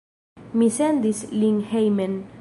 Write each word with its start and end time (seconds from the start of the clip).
Mi 0.61 0.69
sendis 0.77 1.21
lin 1.43 1.63
hejmen. 1.75 2.21